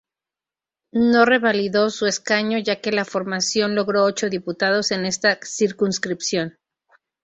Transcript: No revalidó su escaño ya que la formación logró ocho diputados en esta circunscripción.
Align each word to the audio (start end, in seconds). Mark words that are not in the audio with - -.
No 0.93 1.25
revalidó 1.25 1.91
su 1.91 2.07
escaño 2.07 2.57
ya 2.57 2.81
que 2.81 2.91
la 2.91 3.05
formación 3.05 3.75
logró 3.75 4.03
ocho 4.03 4.29
diputados 4.31 4.89
en 4.89 5.05
esta 5.05 5.37
circunscripción. 5.43 6.57